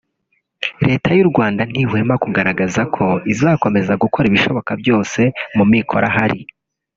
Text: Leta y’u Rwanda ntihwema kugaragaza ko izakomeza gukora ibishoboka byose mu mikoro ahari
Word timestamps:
Leta 0.85 1.09
y’u 1.17 1.29
Rwanda 1.31 1.61
ntihwema 1.71 2.15
kugaragaza 2.23 2.81
ko 2.95 3.05
izakomeza 3.33 3.93
gukora 4.03 4.25
ibishoboka 4.27 4.71
byose 4.81 5.21
mu 5.57 5.63
mikoro 5.73 6.05
ahari 6.11 6.39